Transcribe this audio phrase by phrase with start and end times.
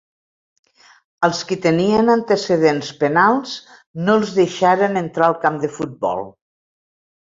[1.27, 3.55] Als qui tenien antecedents penals
[4.09, 6.31] no els deixaren entrar al camp de futbol.